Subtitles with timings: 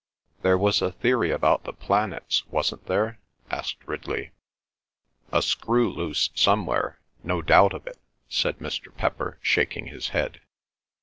[0.41, 3.19] "There was a theory about the planets, wasn't there?"
[3.51, 4.31] asked Ridley.
[5.31, 8.91] "A screw loose somewhere, no doubt of it," said Mr.
[8.97, 10.41] Pepper, shaking his head.